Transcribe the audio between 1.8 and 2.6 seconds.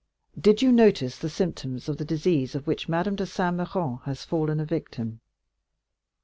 of the disease